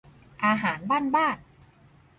[0.45, 1.37] อาหารบ้านบ้าน